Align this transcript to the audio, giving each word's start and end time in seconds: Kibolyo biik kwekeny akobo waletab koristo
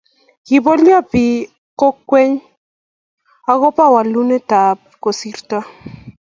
Kibolyo 0.45 0.97
biik 1.11 1.43
kwekeny 1.79 2.33
akobo 3.53 3.83
waletab 3.95 4.77
koristo 5.03 5.57